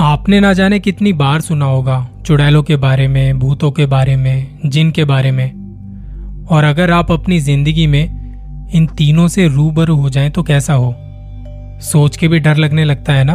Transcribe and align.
आपने 0.00 0.40
ना 0.40 0.52
जाने 0.52 0.78
कितनी 0.78 1.12
बार 1.12 1.40
सुना 1.40 1.64
होगा 1.64 2.08
चुड़ैलों 2.26 2.62
के 2.62 2.76
बारे 2.76 3.08
में, 3.08 3.38
भूतों 3.38 3.70
के 3.70 3.86
बारे 3.86 4.16
में, 4.16 4.58
जिन 4.66 4.90
के 4.90 5.04
बारे 5.04 5.30
में। 5.30 6.46
और 6.50 6.64
अगर 6.64 6.90
आप 6.90 7.12
अपनी 7.12 7.38
ज़िंदगी 7.40 7.86
में 7.86 8.04
इन 8.74 8.86
तीनों 8.86 9.28
से 9.28 9.48
रूबरू 9.48 9.96
हो 9.96 10.10
जाएँ 10.10 10.30
तो 10.30 10.42
कैसा 10.42 10.74
हो? 10.74 10.94
सोच 11.80 12.16
के 12.16 12.28
भी 12.28 12.38
डर 12.38 12.56
लगने 12.56 12.84
लगता 12.84 13.12
है 13.12 13.24
ना? 13.24 13.32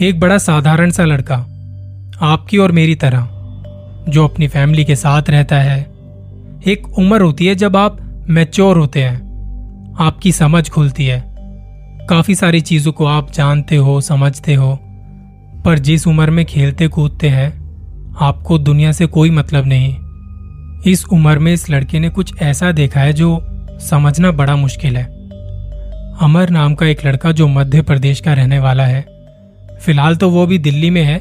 एक 0.00 0.20
बड़ा 0.20 0.38
साधारण 0.38 0.90
सा 0.90 1.04
लड़का, 1.04 1.36
आपकी 2.20 2.58
और 2.58 2.72
मेरी 2.72 2.94
तरह, 2.94 3.20
जो 4.08 4.24
अपनी 4.24 4.48
फैमिली 4.48 4.84
के 4.84 4.96
साथ 4.96 5.22
रहता 5.30 5.56
है। 5.56 5.80
एक 6.66 6.98
उम्र 6.98 7.20
होती 7.20 7.46
है 7.46 7.54
जब 7.54 7.76
आप 7.76 8.24
मैच्योर 8.30 8.78
होते 8.78 9.02
हैं, 9.02 9.94
आपकी 10.00 10.32
समझ 10.32 10.70
खुलती 10.70 11.06
है। 11.06 11.24
काफ़ी 12.10 12.34
सारी 12.34 12.60
चीज़ों 12.60 12.92
को 12.92 13.06
आप 13.06 13.32
जानते 13.32 13.76
हो, 13.76 14.00
समझते 14.00 14.54
हो। 14.54 14.78
पर 15.66 15.78
जिस 15.78 16.06
उम्र 16.06 16.30
में 16.30 16.44
खेलते 16.44 16.88
कूदते 16.88 17.28
हैं, 17.28 17.48
आपको 18.20 18.58
दुनिया 18.58 18.92
से 18.92 19.06
कोई 19.06 19.30
मतलब 19.30 19.66
नहीं। 19.66 19.96
इस 20.92 21.04
उम्र 21.12 21.38
में 21.38 21.52
इस 21.52 21.70
लड़के 21.70 22.00
ने 22.00 22.08
कुछ 22.08 22.42
ऐसा 22.42 22.72
देखा 22.72 23.00
है 23.00 23.12
जो 23.12 23.46
समझना 23.80 24.30
बड़ा 24.30 24.56
मुश्किल 24.56 24.96
है। 24.96 25.04
अमर 26.22 26.50
नाम 26.50 26.74
का 26.74 26.86
एक 26.86 27.06
लड़का 27.06 27.32
जो 27.32 27.48
मध्य 27.48 27.82
प्रदेश 27.82 28.20
का 28.20 28.32
रहने 28.32 28.58
वाला 28.58 28.84
है। 28.86 29.06
फ़िलहाल 29.80 30.16
तो 30.16 30.30
वो 30.30 30.46
भी 30.46 30.58
दिल्ली 30.58 30.90
में 30.90 31.02
है, 31.02 31.18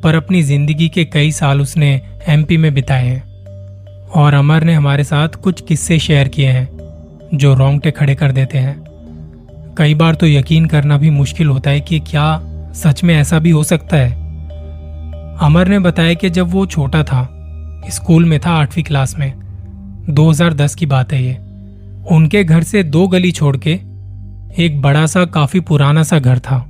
पर 0.00 0.14
अपनी 0.14 0.42
ज़िंदगी 0.42 0.88
के 0.88 1.04
कई 1.04 1.32
साल 1.32 1.60
उसने 1.60 2.02
एमपी 2.28 2.56
में 2.56 2.74
बिताए 2.74 3.06
हैं। 3.06 3.22
और 4.08 4.34
अमर 4.34 4.64
ने 4.64 4.74
हमारे 4.74 5.04
साथ 5.04 5.28
कुछ 5.28 5.60
किस्से 5.60 5.98
शेयर 5.98 6.28
किए 6.28 6.48
हैं, 6.48 6.68
जो 7.34 7.54
रोंगटे 7.54 7.90
खड़े 7.90 8.14
कर 8.14 8.32
देते 8.32 8.58
हैं। 8.58 8.84
कई 9.78 9.94
बार 9.94 10.14
तो 10.14 10.26
यकीन 10.26 10.66
करना 10.66 10.96
भी 10.96 11.10
मुश्किल 11.10 11.46
होता 11.46 11.70
है 11.70 11.80
कि 11.80 12.00
क्या 12.00 12.47
सच 12.74 13.02
में 13.04 13.14
ऐसा 13.14 13.38
भी 13.38 13.50
हो 13.50 13.62
सकता 13.62 13.96
है। 13.96 14.12
अमर 15.40 15.68
ने 15.68 15.78
बताया 15.78 16.14
कि 16.14 16.30
जब 16.30 16.50
वो 16.50 16.66
छोटा 16.66 17.02
था, 17.02 17.28
स्कूल 17.90 18.24
में 18.24 18.38
था 18.40 18.50
आठवीं 18.50 18.84
क्लास 18.84 19.14
में 19.18 19.32
2010 20.10 20.74
की 20.74 20.86
बात 20.86 21.12
है 21.12 21.22
ये। 21.24 21.36
उनके 22.10 22.44
घर 22.44 22.62
से 22.62 22.82
दो 22.82 23.06
गली 23.08 23.32
छोड़ 23.32 23.56
के 23.56 23.70
एक 24.64 24.80
बड़ा 24.82 25.06
सा 25.06 25.24
काफ़ी 25.24 25.60
पुराना 25.60 26.02
सा 26.02 26.18
घर 26.18 26.38
था, 26.38 26.64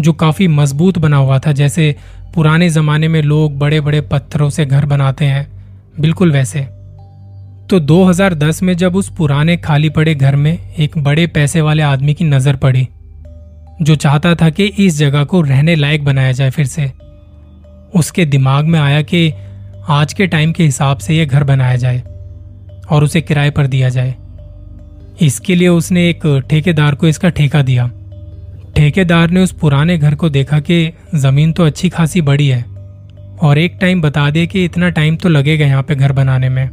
जो 0.00 0.12
काफ़ी 0.12 0.48
मज़बूत 0.48 0.98
बना 0.98 1.16
हुआ 1.16 1.38
था। 1.38 1.52
जैसे 1.52 1.94
पुराने 2.34 2.70
जमाने 2.70 3.08
में 3.08 3.22
लोग 3.22 3.58
बड़े 3.58 3.80
बड़े 3.80 4.00
पत्थरों 4.00 4.50
से 4.50 4.66
घर 4.66 4.86
बनाते 4.86 5.24
हैं, 5.24 5.46
बिल्कुल 6.00 6.32
वैसे। 6.32 6.60
तो 7.70 7.78
2010 7.80 8.62
में 8.62 8.76
जब 8.76 8.96
उस 8.96 9.08
पुराने 9.08 9.56
खाली 9.56 9.90
पड़े 9.90 10.14
घर 10.14 10.36
में 10.36 10.74
एक 10.74 10.98
बड़े 10.98 11.26
पैसे 11.26 11.60
वाले 11.60 11.82
आदमी 11.82 12.14
की 12.14 12.24
नज़र 12.24 12.56
पड़ी 12.56 12.88
जो 13.82 13.94
चाहता 13.94 14.34
था 14.34 14.50
कि 14.50 14.64
इस 14.64 14.98
जगह 14.98 15.24
को 15.24 15.40
रहने 15.40 15.74
लायक 15.74 16.04
बनाया 16.04 16.32
जाए 16.32 16.50
फिर 16.50 16.66
से। 16.66 16.92
उसके 17.94 18.26
दिमाग 18.26 18.64
में 18.64 18.80
आया 18.80 19.02
कि 19.02 19.32
आज 19.88 20.12
के 20.12 20.26
टाइम 20.26 20.52
के 20.52 20.64
हिसाब 20.64 20.98
से 20.98 21.16
यह 21.16 21.24
घर 21.24 21.44
बनाया 21.44 21.76
जाए 21.76 22.02
और 22.90 23.04
उसे 23.04 23.20
किराए 23.20 23.50
पर 23.50 23.66
दिया 23.66 23.88
जाए। 23.88 24.14
इसके 25.20 25.54
लिए 25.54 25.68
उसने 25.68 26.08
एक 26.10 26.46
ठेकेदार 26.50 26.94
को 26.94 27.08
इसका 27.08 27.28
ठेका 27.28 27.62
दिया। 27.62 27.90
ठेकेदार 28.76 29.30
ने 29.30 29.40
उस 29.40 29.52
पुराने 29.52 29.98
घर 29.98 30.14
को 30.14 30.28
देखा 30.28 30.60
कि 30.60 30.92
ज़मीन 31.14 31.52
तो 31.52 31.64
अच्छी 31.64 31.88
खासी 31.88 32.20
बड़ी 32.20 32.48
है 32.48 32.62
और 33.42 33.58
एक 33.58 33.78
टाइम 33.80 34.02
बता 34.02 34.30
दे 34.30 34.46
कि 34.46 34.64
इतना 34.64 34.88
टाइम 34.90 35.16
तो 35.16 35.28
लगेगा 35.28 35.66
यहाँ 35.66 35.82
पे 35.82 35.94
घर 35.94 36.12
बनाने 36.12 36.48
में। 36.48 36.68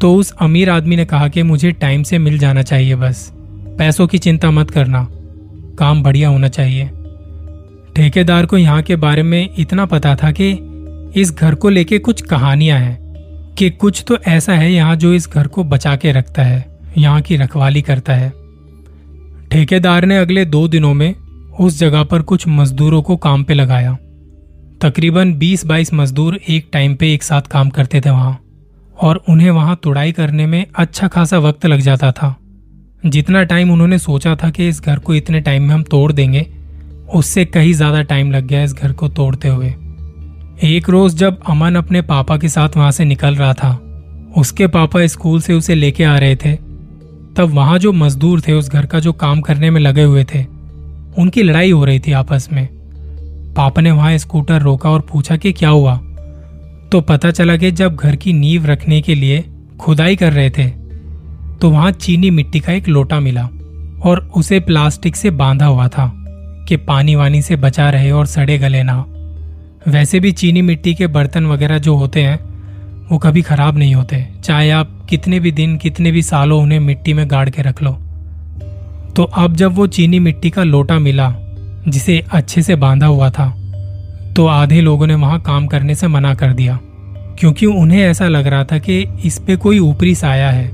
तो 0.00 0.14
उस 0.14 0.32
अमीर 0.40 0.70
आदमी 0.70 0.96
ने 0.96 1.04
कहा 1.04 1.28
कि 1.28 1.42
मुझे 1.42 1.72
टाइम 1.72 2.02
से 2.02 2.18
मिल 2.18 2.38
जाना 2.38 2.62
चाहिए 2.62 2.94
बस। 2.94 3.30
पैसों 3.78 4.06
की 4.06 4.18
चिंता 4.18 4.50
मत 4.50 4.70
करना। 4.70 5.08
काम 5.74 6.02
बढ़िया 6.02 6.28
होना 6.28 6.48
चाहिए। 6.48 6.90
ठेकेदार 7.96 8.46
को 8.46 8.58
यहाँ 8.58 8.82
के 8.82 8.96
बारे 8.96 9.22
में 9.22 9.48
इतना 9.58 9.86
पता 9.86 10.14
था 10.16 10.30
कि 10.30 10.50
इस 11.16 11.32
घर 11.32 11.54
को 11.54 11.68
लेके 11.68 11.98
कुछ 11.98 12.20
कहानियाँ 12.22 12.78
हैं, 12.78 13.54
कि 13.54 13.70
कुछ 13.70 14.04
तो 14.08 14.16
ऐसा 14.18 14.54
है 14.54 14.72
यहाँ 14.72 14.96
जो 14.96 15.12
इस 15.14 15.28
घर 15.28 15.46
को 15.46 15.64
बचा 15.64 15.94
के 15.96 16.12
रखता 16.12 16.42
है, 16.42 16.64
यहाँ 16.98 17.20
की 17.20 17.36
रखवाली 17.36 17.82
करता 17.82 18.14
है। 18.14 18.30
ठेकेदार 19.50 20.04
ने 20.04 20.18
अगले 20.18 20.44
दो 20.44 20.66
दिनों 20.68 20.94
में 20.94 21.14
उस 21.14 21.78
जगह 21.78 22.04
पर 22.04 22.22
कुछ 22.22 22.48
मजदूरों 22.48 23.02
को 23.02 23.16
काम 23.16 23.44
पे 23.44 23.54
लगाया। 23.54 23.96
तकरीबन 24.80 25.34
20-22 25.34 25.92
मजदूर 25.94 26.38
एक 26.48 26.68
टाइम 26.72 26.94
पे 26.94 27.12
एक 27.12 27.22
साथ 27.22 27.42
काम 27.42 27.68
करते 27.68 28.00
थे 28.00 28.10
वहाँ, 28.10 28.38
और 28.98 29.22
उन्हें 29.28 29.50
वहाँ 29.50 29.78
तुड़ाई 29.82 30.12
करने 30.12 30.46
में 30.46 30.64
अच्छा 30.74 31.08
खासा 31.08 31.38
वक्त 31.38 31.66
लग 31.66 31.80
जाता 31.80 32.10
था। 32.12 32.34
जितना 33.06 33.42
टाइम 33.42 33.70
उन्होंने 33.70 33.98
सोचा 33.98 34.34
था 34.36 34.50
कि 34.50 34.68
इस 34.68 34.80
घर 34.82 34.98
को 34.98 35.14
इतने 35.14 35.40
टाइम 35.40 35.62
में 35.62 35.74
हम 35.74 35.82
तोड़ 35.82 36.12
देंगे, 36.12 36.46
उससे 37.14 37.44
कहीं 37.44 37.72
ज़्यादा 37.72 38.02
टाइम 38.02 38.30
लग 38.32 38.46
गया 38.46 38.62
इस 38.62 38.72
घर 38.72 38.92
को 38.92 39.08
तोड़ते 39.08 39.48
हुए। 39.48 39.74
एक 40.64 40.88
रोज 40.88 41.14
जब 41.14 41.40
अमन 41.46 41.74
अपने 41.74 42.02
पापा 42.02 42.36
के 42.36 42.48
साथ 42.48 42.76
वहाँ 42.76 42.90
से 42.90 43.04
निकल 43.04 43.34
रहा 43.34 43.52
था, 43.54 43.72
उसके 44.36 44.66
पापा 44.66 45.06
स्कूल 45.06 45.40
से 45.40 45.54
उसे 45.54 45.74
लेके 45.74 46.04
आ 46.04 46.16
रहे 46.18 46.36
थे, 46.36 46.54
तब 47.36 47.50
वहाँ 47.50 47.78
जो 47.78 47.92
मजदूर 47.92 48.40
थे, 48.40 48.52
उस 48.52 48.68
घर 48.68 48.86
का 48.86 49.00
जो 49.00 49.12
काम 49.12 49.40
करने 49.40 49.70
में 49.70 49.80
लगे 49.80 50.02
हुए 50.02 50.24
थे, 50.24 50.44
उनकी 51.18 51.42
लड़ाई 51.42 51.70
हो 51.70 51.84
रही 51.84 52.00
थी 52.00 52.12
आपस 52.12 52.48
में। 52.52 52.68
पापा 53.56 53.82
ने 53.82 53.90
वहाँ 53.90 54.16
स्कूटर 54.18 54.62
रोका 54.62 54.90
और 54.90 55.00
पूछा 55.00 55.36
कि 55.36 55.52
क्या 55.52 55.68
हुआ? 55.68 55.96
तो 56.92 57.00
पता 57.00 57.30
चला 57.30 57.56
कि 57.56 57.70
जब 57.70 57.96
घर 57.96 58.16
की 58.16 58.32
नींव 58.32 58.66
रखने 58.66 59.00
के 59.02 59.14
लिए 59.14 59.44
खुदाई 59.80 60.16
कर 60.16 60.32
रहे 60.32 60.50
थे 60.50 60.83
तो 61.60 61.70
वहाँ 61.70 61.90
चीनी 61.90 62.30
मिट्टी 62.30 62.60
का 62.60 62.72
एक 62.72 62.88
लोटा 62.88 63.20
मिला 63.20 63.48
और 64.02 64.30
उसे 64.36 64.60
प्लास्टिक 64.60 65.16
से 65.16 65.30
बांधा 65.30 65.66
हुआ 65.66 65.88
था 65.88 66.12
कि 66.68 66.76
पानी 66.76 67.14
वानी 67.14 67.42
से 67.42 67.56
बचा 67.56 67.90
रहे 67.90 68.10
और 68.10 68.26
सड़े 68.26 68.58
गले 68.58 68.82
ना। 68.82 69.04
वैसे 69.88 70.20
भी 70.20 70.32
चीनी 70.32 70.62
मिट्टी 70.62 70.94
के 70.94 71.06
बर्तन 71.06 71.46
वगैरह 71.46 71.78
जो 71.78 71.96
होते 71.96 72.22
हैं, 72.22 72.38
वो 73.12 73.18
कभी 73.18 73.42
खराब 73.42 73.78
नहीं 73.78 73.94
होते। 73.94 74.26
चाहे 74.44 74.70
आप 74.70 75.06
कितने 75.10 75.40
भी 75.40 75.52
दिन, 75.52 75.76
कितने 75.76 76.10
भी 76.10 76.22
सालों 76.22 76.62
उन्हें 76.62 76.80
मिट्टी 76.80 77.12
में 77.12 77.30
गाड़ 77.30 77.50
के 77.50 77.62
रख 77.62 77.82
लो। 77.82 77.92
तो 79.16 79.22
अब 79.22 79.56
जब 79.56 79.74
वो 79.74 79.86
चीनी 79.86 80.18
मिट्टी 80.18 80.50
का 80.50 80.62
लोटा 80.62 80.98
मिला, 80.98 81.34
जिसे 81.88 82.24
अच्छे 82.32 82.62
से 82.62 82.76
बांधा 82.76 83.06
हुआ 83.06 83.30
था 83.30 83.60
तो 84.36 84.46
आधे 84.46 84.80
लोगों 84.80 85.06
ने 85.06 85.14
वहाँ 85.14 85.40
काम 85.40 85.66
करने 85.66 85.94
से 85.94 86.08
मना 86.08 86.34
कर 86.34 86.52
दिया। 86.52 86.78
क्योंकि 87.38 87.66
उन्हें 87.66 88.00
ऐसा 88.00 88.28
लग 88.28 88.46
रहा 88.46 88.64
था 88.64 88.78
कि 88.78 89.06
इस 89.24 89.38
पे 89.38 89.56
कोई 89.56 89.78
ऊपरी 89.78 90.14
साया 90.14 90.50
है। 90.50 90.73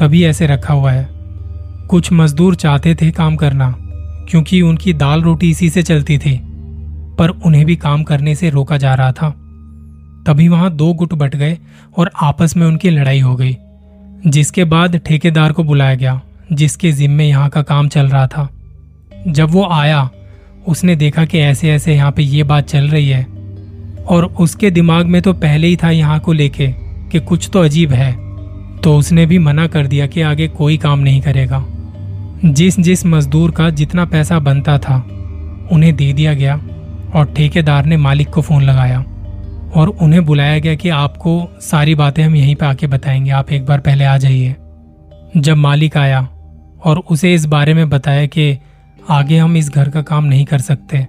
तभी 0.00 0.22
ऐसे 0.24 0.46
रखा 0.46 0.74
हुआ 0.74 0.90
है। 0.92 1.08
कुछ 1.88 2.12
मजदूर 2.12 2.54
चाहते 2.54 2.94
थे 2.94 3.10
काम 3.10 3.36
करना, 3.36 3.74
क्योंकि 4.28 4.60
उनकी 4.62 4.92
दाल 4.92 5.22
रोटी 5.22 5.50
इसी 5.50 5.70
से 5.70 5.82
चलती 5.82 6.18
थी, 6.18 6.38
पर 7.18 7.28
उन्हें 7.28 7.64
भी 7.66 7.76
काम 7.76 8.02
करने 8.02 8.34
से 8.34 8.50
रोका 8.50 8.76
जा 8.76 8.94
रहा 8.94 9.12
था। 9.12 9.30
तभी 10.26 10.48
वहाँ 10.48 10.70
दो 10.70 10.92
गुट 10.94 11.14
बट 11.14 11.36
गए 11.36 11.58
और 11.96 12.10
आपस 12.22 12.56
में 12.56 12.66
उनकी 12.66 12.90
लड़ाई 12.90 13.20
हो 13.20 13.34
गई, 13.36 13.56
जिसके 14.26 14.64
बाद 14.64 14.96
ठेकेदार 14.96 15.52
को 15.52 15.64
बुलाया 15.64 15.94
गया, 15.94 16.20
जिसके 16.52 16.92
जिम्मे 16.92 17.24
यहाँ 17.24 17.48
का 17.48 17.62
काम 17.62 17.88
चल 17.88 18.08
रहा 18.08 18.26
था। 18.26 18.48
जब 19.28 19.50
वो 19.50 19.66
आया, 19.70 20.08
उसने 20.68 20.96
देखा 20.96 21.24
कि 21.24 21.38
ऐसे 21.38 21.70
ऐसे 21.70 21.94
यहाँ 21.94 22.12
पे 22.12 22.22
ये 22.22 22.42
बात 22.42 22.64
चल 22.64 22.88
रही 22.88 23.08
है, 23.08 23.24
और 24.06 24.24
उसके 24.40 24.70
दिमाग 24.70 25.06
में 25.06 25.20
तो 25.22 25.32
पहले 25.32 25.66
ही 25.66 25.76
था 25.76 25.90
यहाँ 25.90 26.18
को 26.20 26.32
लेके 26.32 26.68
कि 27.12 27.20
कुछ 27.20 27.48
तो 27.52 27.62
अजीब 27.62 27.92
है। 27.92 28.27
तो 28.84 28.96
उसने 28.96 29.26
भी 29.26 29.38
मना 29.38 29.66
कर 29.66 29.86
दिया 29.86 30.06
कि 30.06 30.20
आगे 30.20 30.48
कोई 30.48 30.76
काम 30.76 30.98
नहीं 30.98 31.20
करेगा। 31.20 31.64
जिस 32.44 32.80
जिस 32.80 33.06
मजदूर 33.06 33.50
का 33.50 33.70
जितना 33.70 34.04
पैसा 34.04 34.38
बनता 34.38 34.78
था, 34.78 34.96
उन्हें 35.72 35.96
दे 35.96 36.12
दिया 36.12 36.34
गया 36.34 36.54
और 37.14 37.32
ठेकेदार 37.36 37.84
ने 37.84 37.96
मालिक 37.96 38.28
को 38.28 38.40
फ़ोन 38.40 38.62
लगाया 38.62 39.00
और 39.74 39.88
उन्हें 39.88 40.24
बुलाया 40.24 40.58
गया 40.58 40.74
कि 40.74 40.88
आपको 40.88 41.48
सारी 41.60 41.94
बातें 41.94 42.22
हम 42.24 42.36
यहीं 42.36 42.54
पर 42.54 42.66
आके 42.66 42.86
बताएँगे, 42.86 43.30
आप 43.30 43.52
एक 43.52 43.66
बार 43.66 43.80
पहले 43.80 44.04
आ 44.04 44.18
जाइए। 44.18 44.56
जब 45.36 45.56
मालिक 45.56 45.96
आया 45.96 46.28
और 46.84 46.98
उसे 47.10 47.34
इस 47.34 47.44
बारे 47.44 47.74
में 47.74 47.88
बताया 47.88 48.26
कि 48.26 48.58
आगे 49.10 49.38
हम 49.38 49.56
इस 49.56 49.70
घर 49.70 49.88
का 49.88 50.02
काम 50.02 50.24
नहीं 50.24 50.44
कर 50.44 50.58
सकते 50.58 51.06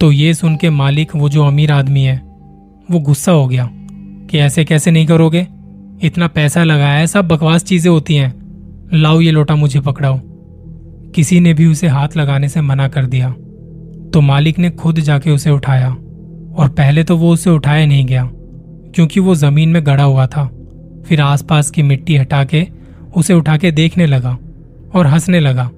तो 0.00 0.12
ये 0.12 0.34
सुन 0.34 0.56
के 0.56 0.70
मालिक, 0.70 1.16
वो 1.16 1.28
जो 1.28 1.44
अमीर 1.44 1.72
आदमी 1.72 2.02
है, 2.02 2.16
वो 2.90 2.98
गुस्सा 2.98 3.32
हो 3.32 3.48
गया 3.48 3.70
कि 4.30 4.38
ऐसे 4.38 4.64
कैसे 4.64 4.90
नहीं 4.90 5.06
करोगे? 5.06 5.46
इतना 6.02 6.26
पैसा 6.26 6.64
लगाया 6.64 6.98
है, 6.98 7.06
सब 7.06 7.28
बकवास 7.28 7.64
चीज़ें 7.64 7.90
होती 7.90 8.14
हैं। 8.14 8.40
लाओ 8.94 9.20
ये 9.20 9.30
लोटा 9.30 9.54
मुझे 9.54 9.80
पकड़ाओ। 9.80 10.20
किसी 11.14 11.40
ने 11.40 11.54
भी 11.54 11.66
उसे 11.66 11.88
हाथ 11.88 12.08
लगाने 12.16 12.48
से 12.48 12.60
मना 12.60 12.88
कर 12.88 13.06
दिया। 13.06 13.30
तो 14.14 14.20
मालिक 14.20 14.58
ने 14.58 14.70
खुद 14.70 15.00
जाके 15.00 15.30
उसे 15.30 15.50
उठाया, 15.50 15.90
और 16.56 16.68
पहले 16.68 17.04
तो 17.04 17.16
वो 17.16 17.32
उसे 17.32 17.50
उठाया 17.50 17.86
नहीं 17.86 18.06
गया, 18.06 18.30
क्योंकि 18.94 19.20
वो 19.20 19.34
ज़मीन 19.34 19.68
में 19.68 19.86
गड़ा 19.86 20.04
हुआ 20.04 20.26
था। 20.26 20.50
फिर 21.06 21.20
आसपास 21.20 21.70
की 21.70 21.82
मिट्टी 21.82 22.16
हटा 22.16 22.44
के 22.44 22.66
उसे 23.16 23.34
उठा 23.34 23.56
के 23.56 23.70
देखने 23.70 24.06
लगा 24.06 24.38
और 24.94 25.06
हंसने 25.06 25.40
लगा। 25.40 25.70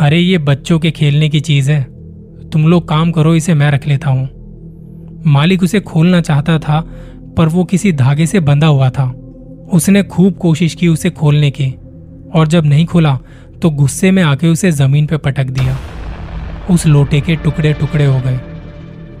अरे, 0.00 0.18
ये 0.18 0.38
बच्चों 0.38 0.78
के 0.78 0.90
खेलने 0.90 1.28
की 1.28 1.40
चीज़ 1.40 1.72
है। 1.72 1.82
तुम 2.52 2.68
लोग 2.68 2.88
काम 2.88 3.12
करो, 3.12 3.34
इसे 3.34 3.54
मैं 3.54 3.70
रख 3.70 3.86
लेता 3.86 4.10
हूँ। 4.10 4.28
मालिक 5.26 5.62
उसे 5.62 5.80
खोलना 5.80 6.20
चाहता 6.20 6.58
था, 6.58 6.80
पर 7.36 7.48
वो 7.48 7.64
किसी 7.64 7.92
धागे 7.92 8.26
से 8.26 8.40
बंधा 8.40 8.66
हुआ 8.66 8.90
था। 8.90 9.14
उसने 9.74 10.02
खूब 10.02 10.34
कोशिश 10.34 10.74
की 10.74 10.88
उसे 10.88 11.10
खोलने 11.10 11.50
की, 11.50 11.70
और 12.34 12.48
जब 12.48 12.66
नहीं 12.66 12.86
खुला 12.86 13.18
तो 13.62 13.70
गुस्से 13.70 14.10
में 14.10 14.22
आके 14.22 14.48
उसे 14.48 14.70
ज़मीन 14.70 15.06
पर 15.06 15.16
पटक 15.16 15.44
दिया। 15.44 15.76
उस 16.70 16.86
लोटे 16.86 17.20
के 17.20 17.36
टुकड़े 17.36 17.72
टुकड़े 17.72 18.04
हो 18.06 18.20
गए। 18.20 18.40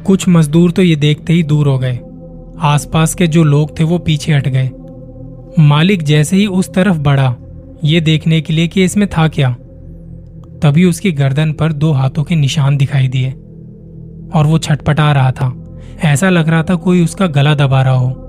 कुछ 0.06 0.28
मजदूर 0.28 0.70
तो 0.70 0.82
ये 0.82 0.96
देखते 0.96 1.32
ही 1.32 1.42
दूर 1.42 1.68
हो 1.68 1.78
गए। 1.78 1.98
आसपास 2.62 3.14
के 3.14 3.26
जो 3.26 3.42
लोग 3.44 3.78
थे 3.80 3.84
वो 3.84 3.98
पीछे 3.98 4.32
हट 4.32 4.48
गए। 4.48 4.70
मालिक 5.58 6.02
जैसे 6.02 6.36
ही 6.36 6.46
उस 6.46 6.72
तरफ़ 6.74 6.98
बढ़ा, 6.98 7.34
ये 7.84 8.00
देखने 8.00 8.40
के 8.40 8.52
लिए 8.52 8.68
कि 8.68 8.84
इसमें 8.84 9.08
था 9.08 9.28
क्या, 9.28 9.50
तभी 10.62 10.84
उसकी 10.84 11.12
गर्दन 11.12 11.52
पर 11.52 11.72
दो 11.72 11.92
हाथों 11.92 12.24
के 12.24 12.36
निशान 12.36 12.76
दिखाई 12.76 13.08
दिए, 13.08 13.30
और 13.30 14.46
वो 14.46 14.58
छटपटा 14.58 15.12
रहा 15.12 15.30
था। 15.30 15.52
ऐसा 16.04 16.30
लग 16.30 16.48
रहा 16.48 16.62
था 16.62 16.74
कोई 16.74 17.04
उसका 17.04 17.26
गला 17.26 17.54
दबा 17.54 17.82
रहा 17.82 17.94
हो। 17.94 18.23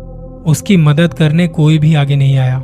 उसकी 0.45 0.77
मदद 0.77 1.13
करने 1.13 1.47
कोई 1.47 1.77
भी 1.79 1.93
आगे 1.95 2.15
नहीं 2.15 2.37
आया। 2.37 2.63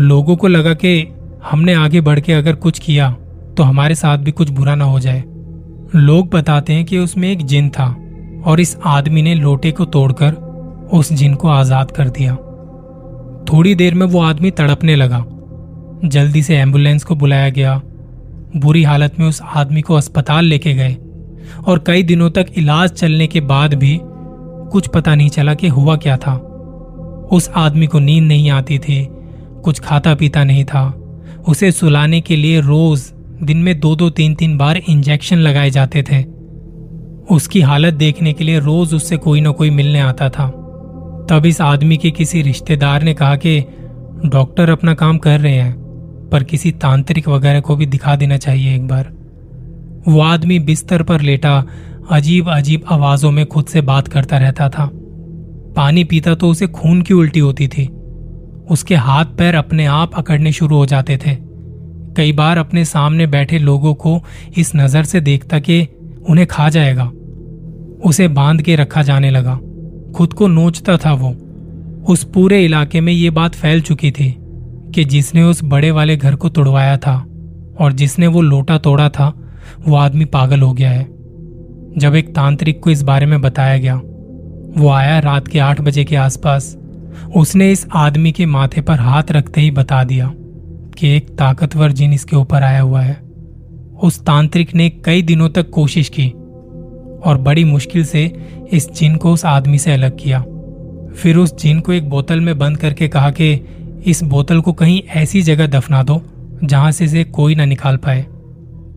लोगों 0.00 0.36
को 0.36 0.48
लगा 0.48 0.74
कि 0.74 1.06
हमने 1.42 1.74
आगे 1.74 2.00
बढ़ 2.00 2.20
के 2.20 2.32
अगर 2.32 2.54
कुछ 2.56 2.78
किया 2.78 3.10
तो 3.56 3.62
हमारे 3.62 3.94
साथ 3.94 4.18
भी 4.18 4.32
कुछ 4.32 4.50
बुरा 4.50 4.74
ना 4.74 4.84
हो 4.84 5.00
जाए। 5.00 5.22
लोग 5.96 6.28
बताते 6.30 6.72
हैं 6.72 6.84
कि 6.84 6.98
उसमें 6.98 7.30
एक 7.30 7.44
जिन 7.46 7.68
था 7.70 7.86
और 8.46 8.60
इस 8.60 8.76
आदमी 8.86 9.22
ने 9.22 9.34
लोटे 9.34 9.70
को 9.72 9.84
तोड़कर 9.86 10.32
उस 10.92 11.12
जिन 11.12 11.34
को 11.34 11.48
आज़ाद 11.48 11.90
कर 11.90 12.08
दिया। 12.08 12.34
थोड़ी 13.46 13.74
देर 13.74 13.94
में 13.94 14.06
वो 14.06 14.20
आदमी 14.20 14.50
तड़पने 14.50 14.96
लगा। 14.96 15.24
जल्दी 16.04 16.42
से 16.42 16.56
एंबुलेंस 16.56 17.04
को 17.04 17.14
बुलाया 17.14 17.48
गया। 17.50 17.80
बुरी 18.56 18.82
हालत 18.82 19.18
में 19.20 19.26
उस 19.26 19.40
आदमी 19.54 19.80
को 19.80 19.94
अस्पताल 19.94 20.44
लेके 20.44 20.74
गए 20.74 20.96
और 21.66 21.82
कई 21.86 22.02
दिनों 22.02 22.30
तक 22.30 22.46
इलाज 22.56 22.90
चलने 22.90 23.26
के 23.26 23.40
बाद 23.42 23.74
भी 23.74 23.98
कुछ 24.02 24.86
पता 24.86 25.14
नहीं 25.14 25.28
चला 25.28 25.54
कि 25.54 25.68
हुआ 25.68 25.96
क्या 25.96 26.16
था। 26.16 26.34
उस 27.32 27.50
आदमी 27.56 27.86
को 27.86 27.98
नींद 27.98 28.24
नहीं 28.24 28.50
आती 28.50 28.78
थी। 28.78 29.08
कुछ 29.64 29.80
खाता 29.80 30.14
पीता 30.14 30.44
नहीं 30.44 30.64
था। 30.64 31.04
उसे 31.48 31.72
सुलाने 31.72 32.20
के 32.20 32.36
लिए 32.36 32.60
रोज 32.60 33.12
दिन 33.42 33.58
में 33.58 33.80
दो 33.80 33.96
दो 33.96 34.10
तीन 34.10 34.34
तीन 34.34 34.58
बार 34.58 34.76
इंजेक्शन 34.76 35.36
लगाए 35.36 35.70
जाते 35.70 36.02
थे। 36.02 36.24
उसकी 37.34 37.60
हालत 37.60 37.94
देखने 37.94 38.32
के 38.32 38.44
लिए 38.44 38.58
रोज 38.58 38.94
उससे 38.94 39.16
कोई 39.16 39.40
ना 39.40 39.50
कोई 39.50 39.70
मिलने 39.70 40.00
आता 40.00 40.28
था। 40.28 40.48
तब 41.30 41.42
इस 41.46 41.60
आदमी 41.60 41.96
के 41.96 42.10
किसी 42.10 42.42
रिश्तेदार 42.42 43.02
ने 43.02 43.14
कहा 43.14 43.36
कि, 43.36 43.64
डॉक्टर 44.26 44.70
अपना 44.70 44.94
काम 44.94 45.18
कर 45.18 45.40
रहे 45.40 45.54
हैं, 45.54 45.76
पर 46.32 46.42
किसी 46.42 46.72
तांत्रिक 46.72 47.28
वगैरह 47.28 47.60
को 47.60 47.76
भी 47.76 47.86
दिखा 47.86 48.16
देना 48.16 48.36
चाहिए 48.36 48.74
एक 48.74 48.88
बार। 48.88 49.12
वो 50.08 50.20
आदमी 50.20 50.58
बिस्तर 50.58 51.02
पर 51.02 51.20
लेटा 51.20 51.64
अजीब 52.10 52.48
अजीब 52.48 52.82
आवाजों 52.90 53.30
में 53.30 53.46
खुद 53.46 53.66
से 53.66 53.80
बात 53.80 54.08
करता 54.08 54.38
रहता 54.38 54.68
था। 54.68 54.90
पानी 55.78 56.04
पीता 56.04 56.34
तो 56.34 56.48
उसे 56.48 56.66
खून 56.66 57.02
की 57.02 57.14
उल्टी 57.14 57.40
होती 57.40 57.68
थी। 57.68 57.86
उसके 58.70 58.94
हाथ 58.94 59.24
पैर 59.24 59.54
अपने 59.54 59.84
आप 59.86 60.14
अकड़ने 60.14 60.52
शुरू 60.52 60.76
हो 60.76 60.86
जाते 60.86 61.16
थे। 61.16 61.36
कई 62.16 62.32
बार 62.32 62.58
अपने 62.58 62.84
सामने 62.84 63.26
बैठे 63.26 63.58
लोगों 63.58 63.94
को 63.94 64.24
इस 64.56 64.72
नज़र 64.76 65.04
से 65.04 65.20
देखता 65.20 65.58
कि 65.58 65.88
उन्हें 66.28 66.46
खा 66.46 66.68
जाएगा। 66.68 67.04
उसे 68.04 68.28
बाँध 68.28 68.62
के 68.62 68.76
रखा 68.76 69.02
जाने 69.02 69.30
लगा। 69.30 69.54
खुद 70.16 70.32
को 70.32 70.48
नोचता 70.48 70.96
था 70.96 71.12
वो। 71.12 71.30
उस 72.12 72.24
पूरे 72.24 72.64
इलाके 72.64 73.00
में 73.00 73.12
ये 73.12 73.30
बात 73.30 73.54
फैल 73.54 73.80
चुकी 73.80 74.10
थी 74.10 74.36
कि 74.94 75.04
जिसने 75.04 75.42
उस 75.42 75.64
बड़े 75.64 75.90
वाले 75.90 76.16
घर 76.16 76.34
को 76.34 76.48
तोड़वाया 76.48 76.96
था 76.96 77.24
और 77.80 77.92
जिसने 77.92 78.26
वो 78.26 78.40
लोटा 78.40 78.78
तोड़ा 78.78 79.08
था, 79.08 79.32
वो 79.88 79.96
आदमी 79.96 80.24
पागल 80.24 80.60
हो 80.60 80.72
गया 80.72 80.90
है। 80.90 81.04
जब 81.98 82.14
एक 82.14 82.34
तांत्रिक 82.34 82.82
को 82.82 82.90
इस 82.90 83.02
बारे 83.02 83.26
में 83.26 83.40
बताया 83.40 83.78
गया 83.78 84.00
वो 84.76 84.88
आया 84.88 85.18
रात 85.18 85.48
के 85.48 85.58
आठ 85.58 85.80
बजे 85.80 86.04
के 86.04 86.16
आसपास। 86.16 86.78
उसने 87.36 87.72
इस 87.72 87.86
आदमी 87.94 88.32
के 88.32 88.46
माथे 88.46 88.80
पर 88.80 89.00
हाथ 89.00 89.22
रखते 89.30 89.60
ही 89.60 89.70
बता 89.70 90.04
दिया 90.04 90.32
कि 90.98 91.16
एक 91.16 91.28
ताकतवर 91.28 91.92
जिन 91.92 92.12
इसके 92.12 92.36
ऊपर 92.36 92.62
आया 92.62 92.80
हुआ 92.80 93.00
है। 93.00 93.20
उस 94.02 94.24
तांत्रिक 94.24 94.74
ने 94.74 94.88
कई 94.88 95.22
दिनों 95.22 95.48
तक 95.48 95.70
कोशिश 95.70 96.08
की 96.08 96.28
और 97.24 97.38
बड़ी 97.38 97.64
मुश्किल 97.64 98.04
से 98.04 98.48
इस 98.72 98.92
जिन 98.92 99.16
को 99.16 99.32
उस 99.32 99.44
आदमी 99.44 99.78
से 99.78 99.92
अलग 99.92 100.16
किया। 100.20 100.40
फिर 101.16 101.36
उस 101.36 101.58
जिन 101.58 101.80
को 101.80 101.92
एक 101.92 102.10
बोतल 102.10 102.40
में 102.40 102.58
बंद 102.58 102.76
करके 102.76 103.08
कहा 103.08 103.30
कि, 103.30 103.60
इस 104.06 104.22
बोतल 104.22 104.60
को 104.60 104.72
कहीं 104.72 105.02
ऐसी 105.02 105.42
जगह 105.42 105.66
दफना 105.66 106.02
दो 106.02 106.22
जहाँ 106.64 106.90
से 106.90 107.04
इसे 107.04 107.24
कोई 107.24 107.54
ना 107.54 107.64
निकाल 107.64 107.96
पाए। 107.96 108.22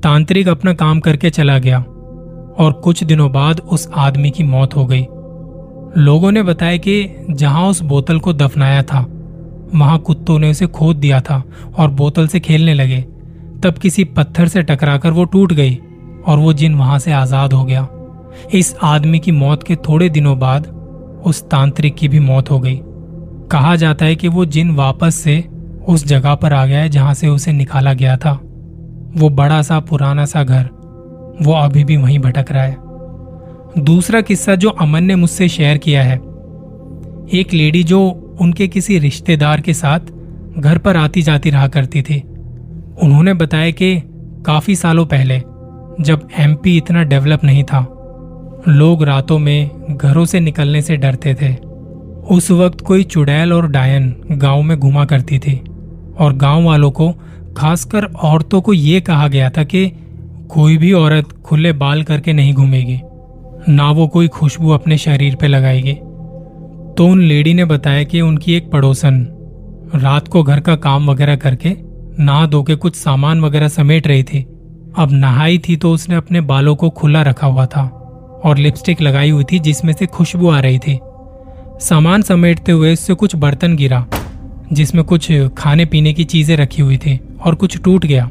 तांत्रिक 0.03 0.47
अपना 0.47 0.73
काम 0.73 0.99
करके 0.99 1.29
चला 1.29 1.59
गया 1.59 1.79
और 2.57 2.81
कुछ 2.83 3.03
दिनों 3.03 3.31
बाद 3.31 3.59
उस 3.59 3.89
आदमी 3.95 4.29
की 4.29 4.43
मौत 4.43 4.75
हो 4.75 4.85
गई। 4.85 5.05
लोगों 5.97 6.31
ने 6.31 6.43
बताया 6.43 6.77
कि 6.77 7.25
जहाँ 7.29 7.69
उस 7.69 7.81
बोतल 7.81 8.19
को 8.19 8.33
दफनाया 8.33 8.83
था, 8.83 8.99
वहाँ 9.75 9.97
कुत्तों 9.99 10.37
ने 10.39 10.49
उसे 10.51 10.67
खोद 10.67 10.97
दिया 10.97 11.19
था 11.21 11.43
और 11.77 11.89
बोतल 11.91 12.27
से 12.27 12.39
खेलने 12.39 12.73
लगे। 12.73 13.01
तब 13.63 13.77
किसी 13.77 14.03
पत्थर 14.03 14.47
से 14.47 14.61
टकराकर 14.61 15.11
वो 15.11 15.23
टूट 15.25 15.53
गई 15.53 15.75
और 16.27 16.37
वो 16.37 16.53
जिन 16.53 16.75
वहाँ 16.75 16.99
से 16.99 17.11
आज़ाद 17.11 17.53
हो 17.53 17.63
गया। 17.63 17.87
इस 18.53 18.75
आदमी 18.83 19.19
की 19.19 19.31
मौत 19.31 19.63
के 19.63 19.75
थोड़े 19.75 20.09
दिनों 20.09 20.37
बाद 20.39 20.67
उस 21.25 21.43
तांत्रिक 21.49 21.95
की 21.95 22.07
भी 22.07 22.19
मौत 22.19 22.51
हो 22.51 22.59
गई। 22.59 22.79
कहा 23.51 23.75
जाता 23.75 24.05
है 24.05 24.15
कि 24.15 24.27
वो 24.27 24.45
जिन 24.45 24.71
वापस 24.71 25.15
से 25.15 25.43
उस 25.87 26.05
जगह 26.05 26.35
पर 26.35 26.53
आ 26.53 26.65
गया 26.65 26.79
है 26.79 26.89
जहाँ 26.89 27.13
से 27.13 27.27
उसे 27.27 27.51
निकाला 27.51 27.93
गया 27.93 28.15
था, 28.17 28.31
वो 29.13 29.29
बड़ा 29.29 29.61
सा 29.61 29.79
पुराना 29.79 30.25
सा 30.25 30.43
घर, 30.43 30.69
वो 31.41 31.53
अभी 31.53 31.83
भी 31.83 31.97
वहीं 31.97 32.19
भटक 32.19 32.51
रहा 32.51 32.63
है। 32.63 32.80
दूसरा 33.79 34.21
किस्सा 34.21 34.55
जो 34.55 34.69
अमन 34.69 35.03
ने 35.03 35.15
मुझसे 35.15 35.49
शेयर 35.49 35.77
किया 35.77 36.03
है। 36.03 36.15
एक 37.33 37.53
लेडी 37.53 37.83
जो 37.83 37.99
उनके 38.41 38.67
किसी 38.67 38.99
रिश्तेदार 38.99 39.61
के 39.61 39.73
साथ 39.73 39.99
घर 40.57 40.77
पर 40.77 40.97
आती 40.97 41.21
जाती 41.21 41.49
रहा 41.49 41.67
करती 41.67 42.01
थी। 42.01 42.19
उन्होंने 43.01 43.33
बताया 43.33 43.71
कि 43.71 44.03
काफ़ी 44.45 44.75
सालों 44.75 45.05
पहले 45.05 45.37
जब 45.99 46.27
एमपी 46.39 46.77
इतना 46.77 47.03
डेवलप 47.03 47.43
नहीं 47.43 47.63
था, 47.63 47.79
लोग 48.67 49.03
रातों 49.03 49.39
में 49.39 49.69
घरों 49.97 50.25
से 50.25 50.39
निकलने 50.39 50.81
से 50.81 50.97
डरते 50.97 51.33
थे। 51.33 51.55
उस 52.35 52.51
वक्त 52.51 52.81
कोई 52.81 53.03
चुड़ैल 53.03 53.53
और 53.53 53.67
डायन 53.67 54.15
गाँव 54.31 54.61
में 54.61 54.79
घुमा 54.79 55.05
करती 55.05 55.39
थी 55.39 55.61
और 56.19 56.33
गाँव 56.33 56.63
वालों 56.63 56.91
को, 56.91 57.11
खासकर 57.57 58.03
औरतों 58.03 58.61
को 58.61 58.73
ये 58.73 59.01
कहा 59.01 59.27
गया 59.27 59.49
था 59.49 59.63
कि 59.63 59.91
कोई 60.49 60.77
भी 60.77 60.93
औरत 60.93 61.25
खुले 61.25 61.71
बाल 61.71 62.03
करके 62.03 62.33
नहीं 62.33 62.53
घूमेगी। 62.53 62.99
ना 63.69 63.89
वो 63.91 64.07
कोई 64.07 64.27
खुशबू 64.27 64.69
अपने 64.69 64.97
शरीर 64.97 65.35
पे 65.35 65.47
लगाएगी। 65.47 65.93
तो 66.97 67.07
उन 67.07 67.21
लेडी 67.21 67.53
ने 67.53 67.65
बताया 67.65 68.03
कि 68.03 68.21
उनकी 68.21 68.53
एक 68.53 68.71
पड़ोसन 68.71 69.25
रात 69.95 70.27
को 70.27 70.43
घर 70.43 70.59
का 70.59 70.75
काम 70.75 71.09
वगैरह 71.09 71.35
करके 71.35 71.75
नहा 72.19 72.45
धो 72.45 72.61
के 72.63 72.75
कुछ 72.75 72.95
सामान 72.95 73.41
वगैरह 73.41 73.67
समेट 73.67 74.07
रही 74.07 74.23
थी। 74.23 74.41
अब 74.97 75.09
नहाई 75.11 75.57
थी 75.57 75.75
तो 75.75 75.91
उसने 75.91 76.15
अपने 76.15 76.41
बालों 76.41 76.75
को 76.75 76.89
खुला 76.89 77.21
रखा 77.21 77.47
हुआ 77.47 77.65
था 77.65 77.83
और 78.45 78.57
लिपस्टिक 78.57 79.01
लगाई 79.01 79.29
हुई 79.29 79.43
थी 79.43 79.59
जिसमें 79.59 79.93
से 79.93 80.05
खुशबू 80.05 80.49
आ 80.49 80.59
रही 80.59 80.79
थी। 80.79 80.99
सामान 81.81 82.21
समेटते 82.21 82.71
हुए 82.71 82.93
उससे 82.93 83.13
कुछ 83.13 83.35
बर्तन 83.35 83.75
गिरा, 83.75 84.05
जिसमें 84.73 85.03
कुछ 85.03 85.31
खाने 85.57 85.85
पीने 85.85 86.13
की 86.13 86.23
चीज़ें 86.23 86.55
रखी 86.57 86.81
हुई 86.81 86.97
थी 86.97 87.19
और 87.45 87.55
कुछ 87.55 87.81
टूट 87.81 88.05
गया। 88.05 88.29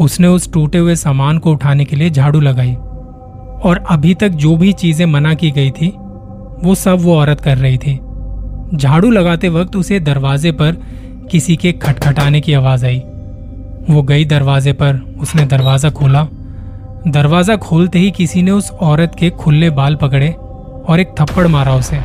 उसने 0.00 0.28
उस 0.28 0.52
टूटे 0.52 0.78
हुए 0.78 0.94
सामान 0.96 1.38
को 1.38 1.52
उठाने 1.52 1.84
के 1.84 1.96
लिए 1.96 2.10
झाड़ू 2.10 2.40
लगाई। 2.40 2.76
और 3.64 3.84
अभी 3.90 4.14
तक 4.14 4.28
जो 4.28 4.56
भी 4.56 4.72
चीज़ें 4.72 5.04
मना 5.06 5.34
की 5.34 5.50
गई 5.50 5.70
थी, 5.70 5.88
वो 6.64 6.74
सब 6.74 6.98
वो 7.00 7.16
औरत 7.16 7.40
कर 7.40 7.58
रही 7.58 7.78
थी। 7.78 7.98
झाड़ू 8.74 9.10
लगाते 9.10 9.48
वक्त 9.48 9.76
उसे 9.76 10.00
दरवाजे 10.00 10.52
पर 10.52 10.76
किसी 11.30 11.56
के 11.56 11.72
खटखटाने 11.72 12.40
की 12.40 12.52
आवाज़ 12.52 12.86
आई। 12.86 12.98
वो 13.90 14.02
गई 14.02 14.24
दरवाजे 14.24 14.72
पर, 14.72 14.96
उसने 15.20 15.44
दरवाज़ा 15.46 15.90
खोला। 15.90 16.22
दरवाज़ा 17.08 17.56
खोलते 17.56 17.98
ही 17.98 18.10
किसी 18.10 18.42
ने 18.42 18.50
उस 18.50 18.70
औरत 18.72 19.14
के 19.18 19.30
खुले 19.32 19.70
बाल 19.70 19.96
पकड़े 19.96 20.28
और 20.28 21.00
एक 21.00 21.14
थप्पड़ 21.20 21.46
मारा 21.46 21.74
उसे। 21.74 21.98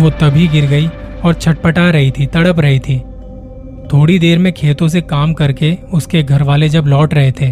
वो 0.00 0.10
तभी 0.10 0.46
गिर 0.48 0.66
गई 0.66 0.86
और 1.24 1.34
छटपटा 1.34 1.88
रही 1.90 2.10
थी, 2.10 2.26
तड़प 2.26 2.60
रही 2.60 2.78
थी। 2.78 2.98
थोड़ी 3.92 4.18
देर 4.18 4.38
में 4.38 4.52
खेतों 4.52 4.88
से 4.88 5.00
काम 5.00 5.32
करके 5.32 5.76
उसके 5.94 6.22
घर 6.22 6.42
वाले 6.42 6.68
जब 6.68 6.86
लौट 6.86 7.14
रहे 7.14 7.32
थे 7.32 7.50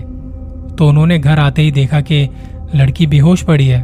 तो 0.71 0.89
उन्होंने 0.89 1.19
घर 1.19 1.39
आते 1.39 1.63
ही 1.63 1.71
देखा 1.71 2.01
कि 2.01 2.29
लड़की 2.75 3.07
बेहोश 3.07 3.43
पड़ी 3.43 3.67
है। 3.67 3.83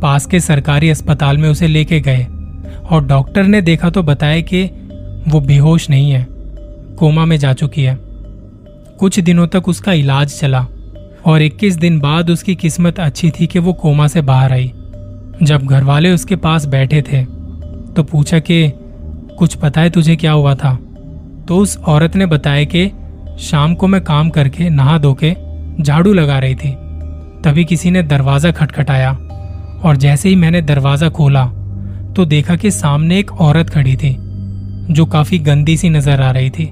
पास 0.00 0.26
के 0.26 0.40
सरकारी 0.40 0.90
अस्पताल 0.90 1.38
में 1.38 1.48
उसे 1.48 1.66
लेके 1.66 2.00
गए 2.00 2.26
और 2.90 3.04
डॉक्टर 3.06 3.44
ने 3.44 3.60
देखा 3.60 3.90
तो 3.90 4.02
बताया 4.02 4.40
कि 4.42 4.64
वो 5.28 5.40
बेहोश 5.40 5.88
नहीं 5.90 6.10
है, 6.10 6.26
कोमा 6.98 7.24
में 7.24 7.36
जा 7.36 7.52
चुकी 7.52 7.82
है। 7.82 7.98
कुछ 8.98 9.20
दिनों 9.20 9.46
तक 9.46 9.68
उसका 9.68 9.92
इलाज 9.92 10.38
चला 10.40 10.66
और 11.26 11.42
21 11.42 11.76
दिन 11.76 11.98
बाद 12.00 12.30
उसकी 12.30 12.54
किस्मत 12.54 13.00
अच्छी 13.00 13.30
थी 13.30 13.46
कि 13.46 13.58
वो 13.58 13.72
कोमा 13.72 14.06
से 14.06 14.22
बाहर 14.22 14.52
आई। 14.52 14.72
जब 15.42 15.66
घर 15.66 15.84
वाले 15.84 16.10
उसके 16.10 16.36
पास 16.36 16.66
बैठे 16.66 17.02
थे 17.02 17.24
तो 17.92 18.02
पूछा 18.02 18.38
कि, 18.38 18.72
कुछ 19.38 19.54
पता 19.54 19.80
है 19.80 19.90
तुझे 19.90 20.16
क्या 20.16 20.32
हुआ 20.32 20.54
था? 20.54 20.78
तो 21.48 21.58
उस 21.58 21.78
औरत 21.78 22.16
ने 22.16 22.26
बताया 22.26 22.64
कि 22.64 22.90
शाम 23.40 23.74
को 23.74 23.86
मैं 23.86 24.00
काम 24.04 24.30
करके 24.30 24.68
नहा 24.70 24.98
धो 24.98 25.16
के 25.24 25.34
झाड़ू 25.82 26.12
लगा 26.12 26.38
रही 26.38 26.54
थी। 26.54 26.76
तभी 27.46 27.64
किसी 27.64 27.90
ने 27.90 28.02
दरवाज़ा 28.02 28.50
खटखटाया 28.50 29.10
और 29.84 29.96
जैसे 29.96 30.28
ही 30.28 30.36
मैंने 30.36 30.62
दरवाज़ा 30.62 31.08
खोला 31.08 31.44
तो 32.16 32.24
देखा 32.24 32.56
कि 32.56 32.70
सामने 32.70 33.18
एक 33.18 33.30
औरत 33.32 33.70
खड़ी 33.70 33.94
थी, 33.96 34.16
जो 34.90 35.04
काफ़ी 35.04 35.38
गंदी 35.38 35.76
सी 35.76 35.88
नज़र 35.88 36.20
आ 36.20 36.30
रही 36.30 36.50
थी। 36.50 36.64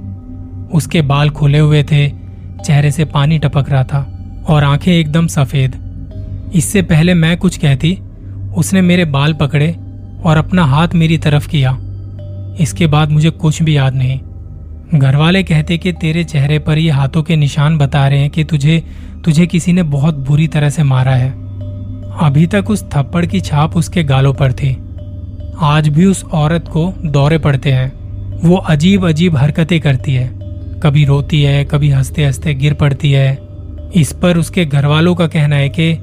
उसके 0.72 1.02
बाल 1.02 1.30
खुले 1.30 1.58
हुए 1.58 1.82
थे, 1.82 2.08
चेहरे 2.64 2.90
से 2.90 3.04
पानी 3.04 3.38
टपक 3.38 3.70
रहा 3.70 3.84
था 3.84 4.00
और 4.48 4.64
आँखें 4.64 4.92
एकदम 4.92 5.26
सफ़ेद। 5.26 6.50
इससे 6.54 6.82
पहले 6.82 7.14
मैं 7.14 7.36
कुछ 7.36 7.56
कहती, 7.56 7.98
उसने 8.56 8.82
मेरे 8.82 9.04
बाल 9.04 9.34
पकड़े 9.34 9.72
और 10.24 10.36
अपना 10.36 10.64
हाथ 10.64 10.94
मेरी 10.94 11.18
तरफ़ 11.18 11.48
किया। 11.48 11.78
इसके 12.60 12.86
बाद 12.86 13.10
मुझे 13.10 13.30
कुछ 13.30 13.62
भी 13.62 13.76
याद 13.76 13.94
नहीं। 13.94 14.20
घर 14.94 15.16
वाले 15.16 15.42
कहते 15.42 15.78
कि 15.78 15.92
तेरे 15.92 16.24
चेहरे 16.24 16.58
पर 16.58 16.78
ये 16.78 16.90
हाथों 16.90 17.22
के 17.22 17.36
निशान 17.36 17.78
बता 17.78 18.08
रहे 18.08 18.18
हैं 18.18 18.30
कि 18.30 18.44
तुझे 18.44 18.84
तुझे 19.24 19.46
किसी 19.46 19.72
ने 19.72 19.82
बहुत 19.82 20.14
बुरी 20.14 20.48
तरह 20.48 20.68
से 20.68 20.82
मारा 20.82 21.14
है। 21.14 21.30
अभी 22.20 22.46
तक 22.46 22.70
उस 22.70 22.84
थप्पड़ 22.84 23.26
की 23.26 23.40
छाप 23.40 23.76
उसके 23.76 24.02
गालों 24.02 24.34
पर 24.34 24.52
थी। 24.52 24.78
आज 25.60 25.88
भी 25.88 26.06
उस 26.06 26.24
औरत 26.24 26.68
को 26.68 26.94
दौरे 27.04 27.38
पड़ते 27.38 27.72
हैं। 27.72 27.92
वो 28.48 28.56
अजीब 28.56 29.08
अजीब 29.08 29.36
हरकतें 29.36 29.80
करती 29.80 30.14
है। 30.14 30.30
कभी 30.82 31.04
रोती 31.04 31.42
है, 31.42 31.64
कभी 31.64 31.90
हँसते 31.90 32.24
हँसते 32.24 32.54
गिर 32.54 32.74
पड़ती 32.74 33.12
है। 33.12 33.38
इस 33.94 34.12
पर 34.12 34.36
उसके 34.36 34.64
घर 34.64 34.86
वालों 34.86 35.14
का 35.14 35.26
कहना 35.26 35.56
है 35.56 35.68
कि 35.68 35.98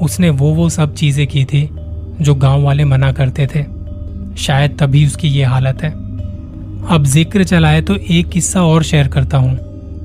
उसने 0.00 0.30
वो 0.30 0.50
वो 0.50 0.68
सब 0.68 0.94
चीज़ें 0.94 1.26
की 1.26 1.44
थी 1.44 1.70
जो 2.20 2.34
गाँव 2.34 2.62
वाले 2.62 2.84
मना 2.84 3.12
करते 3.12 3.46
थे। 3.46 3.64
शायद 4.36 4.76
तभी 4.78 5.06
उसकी 5.06 5.28
ये 5.28 5.44
हालत 5.44 5.82
है। 5.82 6.01
अब 6.90 7.04
ज़िक्र 7.04 7.44
चलाए 7.44 7.82
तो 7.82 7.94
एक 7.94 8.28
किस्सा 8.28 8.62
और 8.62 8.82
शेयर 8.82 9.08
करता 9.08 9.38
हूँ, 9.38 9.58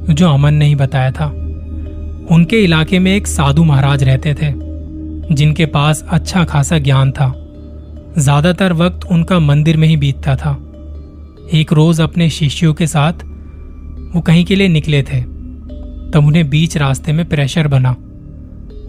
जो 0.09 0.29
अमन 0.29 0.53
ने 0.53 0.65
ही 0.65 0.75
बताया 0.75 1.11
था। 1.11 1.25
उनके 2.31 2.63
इलाके 2.63 2.99
में 2.99 3.15
एक 3.15 3.27
साधु 3.27 3.63
महाराज 3.63 4.03
रहते 4.03 4.33
थे, 4.33 4.51
जिनके 5.35 5.65
पास 5.65 6.03
अच्छा 6.09 6.43
खासा 6.43 6.77
ज्ञान 6.77 7.11
था। 7.11 7.33
ज़्यादातर 8.17 8.73
वक्त 8.73 9.05
उनका 9.11 9.39
मंदिर 9.39 9.77
में 9.77 9.87
ही 9.87 9.97
बीतता 9.97 10.35
था। 10.35 10.51
एक 11.53 11.73
रोज 11.73 12.01
अपने 12.01 12.29
शिष्यों 12.29 12.73
के 12.73 12.87
साथ 12.87 13.13
वो 14.15 14.21
कहीं 14.21 14.45
के 14.45 14.55
लिए 14.55 14.67
निकले 14.67 15.03
थे। 15.03 15.21
तब 16.11 16.23
उन्हें 16.27 16.49
बीच 16.49 16.77
रास्ते 16.77 17.13
में 17.13 17.29
प्रेशर 17.29 17.67
बना। 17.67 17.91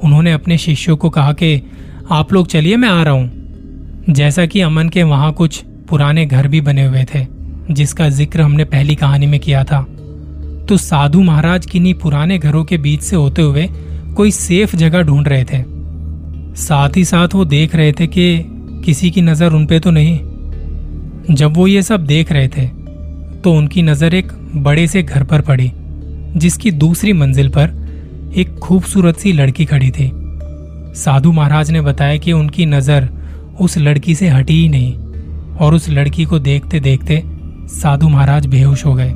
उन्होंने 0.05 0.33
अपने 0.33 0.59
शिष्यों 0.59 0.97
को 0.97 1.11
कहा 1.11 1.33
कि, 1.33 1.63
आप 2.11 2.33
लोग 2.33 2.47
चलिए, 2.47 2.77
मैं 2.77 2.89
आ 2.89 3.03
रहा 3.03 3.15
हूँ। 3.15 3.31
जैसा 4.11 4.47
कि 4.47 4.61
अमन 4.61 4.89
के 4.89 5.03
वहाँ 5.03 5.33
कुछ 5.33 5.65
पुराने 5.89 6.27
घर 6.27 6.49
भी 6.49 6.61
बने 6.61 6.87
हुए 6.87 7.05
थे। 7.05 7.38
जिसका 7.71 8.09
ज़िक्र 8.09 8.41
हमने 8.41 8.65
पहली 8.67 8.95
कहानी 8.95 9.27
में 9.27 9.39
किया 9.41 9.65
था। 9.65 9.81
तो 10.69 10.77
साधु 10.77 11.23
महाराज 11.23 11.67
किन्हीं 11.67 11.95
पुराने 11.95 12.39
घरों 12.39 12.65
के 12.65 12.77
बीच 12.79 13.03
से 13.03 13.17
होते 13.17 13.43
हुए 13.43 13.69
कोई 14.17 14.31
सेफ़ 14.31 14.77
जगह 14.77 15.03
ढूंढ 15.03 15.29
रहे 15.29 15.45
थे। 15.45 15.63
साथ 16.59 16.97
ही 16.97 17.05
साथ 17.05 17.35
वो 17.35 17.45
देख 17.47 17.75
रहे 17.75 17.93
थे 17.93 18.07
कि 18.09 18.45
किसी 18.85 19.11
की 19.11 19.23
नज़र 19.23 19.53
उन 19.53 19.67
पे 19.67 19.79
तो 19.81 19.91
नहीं। 19.91 21.35
जब 21.35 21.57
वो 21.57 21.67
ये 21.67 21.83
सब 21.83 22.05
देख 22.07 22.33
रहे 22.33 22.49
थे 22.49 22.67
तो 23.39 23.53
उनकी 23.53 23.83
नज़र 23.83 24.15
एक 24.15 24.33
बड़े 24.57 24.87
से 24.87 25.03
घर 25.03 25.25
पर 25.25 25.41
पड़ी, 25.41 25.71
जिसकी 26.37 26.71
दूसरी 26.73 27.13
मंजिल 27.13 27.49
पर 27.49 28.33
एक 28.37 28.59
खूबसूरत 28.59 29.17
सी 29.17 29.33
लड़की 29.33 29.65
खड़ी 29.65 29.91
थी। 29.91 30.11
साधु 30.97 31.33
महाराज 31.33 31.71
ने 31.71 31.81
बताया 31.81 32.17
कि 32.17 32.33
उनकी 32.33 32.67
नज़र 32.67 33.09
उस 33.61 33.77
लड़की 33.79 34.15
से 34.15 34.29
हटी 34.29 34.55
ही 34.55 34.69
नहीं, 34.69 34.95
और 35.57 35.75
उस 35.75 35.89
लड़की 35.89 36.25
को 36.25 36.39
देखते 36.41 36.81
देखते 36.81 37.23
साधु 37.73 38.09
महाराज 38.09 38.47
बेहोश 38.47 38.85
हो 38.87 38.95
गए। 38.95 39.11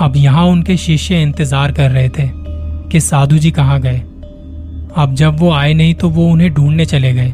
अब 0.00 0.12
यहाँ 0.16 0.44
उनके 0.44 0.76
शिष्य 0.76 1.20
इंतज़ार 1.22 1.72
कर 1.72 1.90
रहे 1.90 2.08
थे 2.08 2.28
कि 2.90 3.00
साधु 3.00 3.38
जी 3.38 3.50
कहाँ 3.50 3.80
गए। 3.80 3.98
अब 4.96 5.14
जब 5.14 5.38
वो 5.38 5.50
आए 5.50 5.72
नहीं 5.74 5.94
तो 5.94 6.08
वो 6.10 6.26
उन्हें 6.28 6.52
ढूँढने 6.54 6.84
चले 6.84 7.12
गए। 7.14 7.32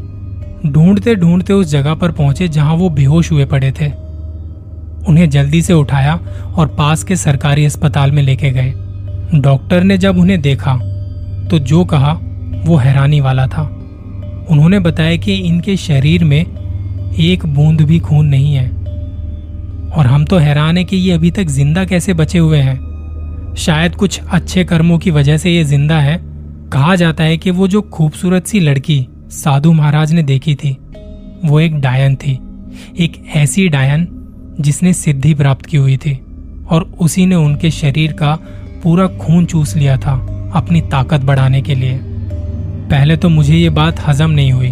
ढूंढते 0.67 1.15
ढूंढते 1.15 1.53
उस 1.53 1.67
जगह 1.67 1.95
पर 1.95 2.13
पहुँचे 2.13 2.49
जहाँ 2.49 2.75
वो 2.75 2.89
बेहोश 2.91 3.31
हुए 3.33 3.45
पड़े 3.45 3.73
थे। 3.73 3.91
उन्हें 5.09 5.29
जल्दी 5.31 5.63
से 5.63 5.73
उठाया 5.73 6.19
और 6.57 6.67
पास 6.69 7.05
के 7.05 7.17
सरकारी 7.17 7.65
अस्पताल 7.65 8.13
में 8.13 8.23
लेके 8.23 8.51
गए। 8.51 8.73
डॉक्टर 9.35 9.83
ने 9.83 9.99
जब 9.99 10.19
उन्हें 10.19 10.41
देखा 10.41 10.75
तो 11.51 11.59
जो 11.59 11.85
कहा, 11.85 12.13
वो 12.65 12.77
हैरानी 12.77 13.21
वाला 13.21 13.47
था। 13.47 13.63
उन्होंने 14.51 14.79
बताया 14.81 15.17
कि 15.17 15.35
इनके 15.37 15.77
शरीर 15.77 16.25
में 16.25 16.41
एक 16.41 17.47
बूंद 17.47 17.81
भी 17.81 17.99
खून 18.01 18.27
नहीं 18.27 18.55
है। 18.55 18.71
और 19.93 20.07
हम 20.07 20.25
तो 20.25 20.37
हैरान 20.39 20.77
है 20.77 20.85
कि 20.85 20.97
ये 20.97 21.13
अभी 21.13 21.31
तक 21.31 21.47
ज़िंदा 21.49 21.85
कैसे 21.85 22.15
बचे 22.15 22.39
हुए 22.39 22.59
हैं। 22.59 23.55
शायद 23.59 23.95
कुछ 23.95 24.21
अच्छे 24.23 24.65
कर्मों 24.65 24.99
की 24.99 25.11
वजह 25.11 25.37
से 25.37 25.51
ये 25.51 25.65
ज़िंदा 25.65 25.99
है। 26.01 26.17
कहा 26.73 26.95
जाता 26.97 27.25
है 27.25 27.37
कि 27.37 27.51
वो 27.51 27.69
जो 27.69 27.81
खूबसूरत 27.83 28.47
सी 28.47 28.61
लड़की 28.61 29.07
साधु 29.33 29.73
महाराज 29.73 30.13
ने 30.13 30.23
देखी 30.23 30.55
थी, 30.55 30.77
वो 31.45 31.61
एक 31.61 31.75
डायन 31.81 32.17
थी। 32.17 32.39
एक 32.99 33.23
ऐसी 33.37 33.69
डायन 33.69 34.07
जिसने 34.61 34.93
सिद्धि 34.93 35.35
प्राप्त 35.35 35.67
की 35.67 35.77
हुई 35.77 35.97
थी 35.97 36.15
और 36.71 36.83
उसी 37.01 37.27
ने 37.27 37.35
उनके 37.35 37.71
शरीर 37.71 38.13
का 38.13 38.35
पूरा 38.83 39.07
खून 39.19 39.45
चूस 39.47 39.77
लिया 39.77 39.97
था 39.97 40.15
अपनी 40.55 40.81
ताकत 40.91 41.21
बढ़ाने 41.21 41.61
के 41.63 41.75
लिए। 41.75 41.99
पहले 42.91 43.17
तो 43.17 43.29
मुझे 43.29 43.57
ये 43.57 43.71
बात 43.71 44.01
हजम 44.01 44.31
नहीं 44.31 44.53
हुई, 44.53 44.71